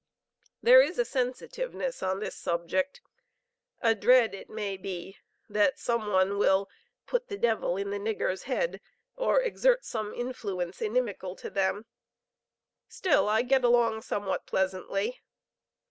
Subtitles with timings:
[0.63, 3.01] There is a sensitiveness on this subject,
[3.81, 6.71] a dread, it may be, that some one will
[7.05, 8.81] 'put the devil in the nigger's head,'
[9.15, 11.85] or exert some influence inimical to them;
[12.87, 15.21] still, I get along somewhat pleasantly.